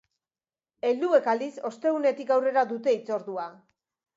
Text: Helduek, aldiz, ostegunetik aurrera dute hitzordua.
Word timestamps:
Helduek, 0.89 1.29
aldiz, 1.35 1.51
ostegunetik 1.71 2.33
aurrera 2.37 2.67
dute 2.73 2.97
hitzordua. 2.99 3.47